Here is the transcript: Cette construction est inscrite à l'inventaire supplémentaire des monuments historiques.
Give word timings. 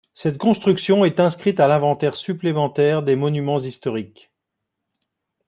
Cette 0.15 0.39
construction 0.39 1.05
est 1.05 1.19
inscrite 1.19 1.59
à 1.59 1.67
l'inventaire 1.67 2.15
supplémentaire 2.15 3.03
des 3.03 3.15
monuments 3.15 3.59
historiques. 3.59 4.31